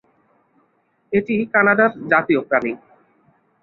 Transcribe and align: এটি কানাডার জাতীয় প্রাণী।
এটি 1.11 1.35
কানাডার 1.53 1.91
জাতীয় 2.11 2.41
প্রাণী। 2.41 2.73